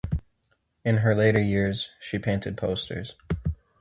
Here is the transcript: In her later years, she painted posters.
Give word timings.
In 0.83 0.97
her 1.05 1.13
later 1.13 1.39
years, 1.39 1.91
she 1.99 2.17
painted 2.17 2.57
posters. 2.57 3.13